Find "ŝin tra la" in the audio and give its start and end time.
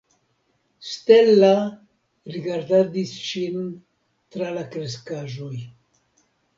3.29-4.69